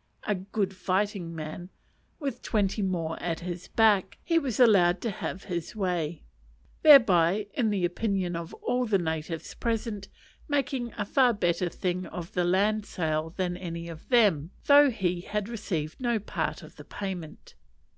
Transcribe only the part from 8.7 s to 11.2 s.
the natives present, making a